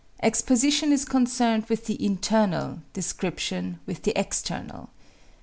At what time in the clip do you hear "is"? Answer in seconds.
0.91-1.05